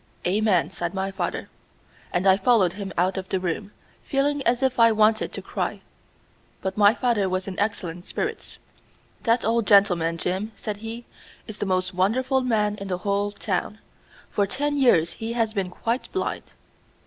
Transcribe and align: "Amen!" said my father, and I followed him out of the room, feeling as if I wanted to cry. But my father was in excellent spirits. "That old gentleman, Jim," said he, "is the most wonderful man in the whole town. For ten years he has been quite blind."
"Amen!" 0.25 0.71
said 0.71 0.95
my 0.95 1.11
father, 1.11 1.47
and 2.11 2.25
I 2.25 2.35
followed 2.35 2.73
him 2.73 2.91
out 2.97 3.17
of 3.19 3.29
the 3.29 3.39
room, 3.39 3.71
feeling 4.03 4.41
as 4.47 4.63
if 4.63 4.79
I 4.79 4.91
wanted 4.91 5.31
to 5.31 5.43
cry. 5.43 5.81
But 6.59 6.75
my 6.75 6.95
father 6.95 7.29
was 7.29 7.47
in 7.47 7.59
excellent 7.59 8.03
spirits. 8.05 8.57
"That 9.25 9.45
old 9.45 9.67
gentleman, 9.67 10.17
Jim," 10.17 10.53
said 10.55 10.77
he, 10.77 11.05
"is 11.45 11.59
the 11.59 11.67
most 11.67 11.93
wonderful 11.93 12.41
man 12.41 12.73
in 12.79 12.87
the 12.87 12.97
whole 12.97 13.29
town. 13.31 13.77
For 14.31 14.47
ten 14.47 14.75
years 14.75 15.13
he 15.13 15.33
has 15.33 15.53
been 15.53 15.69
quite 15.69 16.11
blind." 16.11 16.45